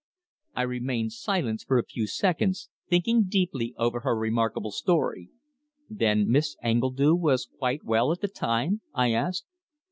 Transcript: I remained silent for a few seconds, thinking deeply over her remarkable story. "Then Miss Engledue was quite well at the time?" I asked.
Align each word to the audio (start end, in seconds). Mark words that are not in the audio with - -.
I 0.55 0.63
remained 0.63 1.13
silent 1.13 1.61
for 1.67 1.77
a 1.77 1.85
few 1.85 2.07
seconds, 2.07 2.71
thinking 2.89 3.25
deeply 3.25 3.75
over 3.77 3.99
her 3.99 4.17
remarkable 4.17 4.71
story. 4.71 5.29
"Then 5.91 6.27
Miss 6.27 6.57
Engledue 6.63 7.13
was 7.13 7.47
quite 7.59 7.83
well 7.83 8.11
at 8.11 8.19
the 8.21 8.27
time?" 8.27 8.81
I 8.95 9.11
asked. 9.13 9.45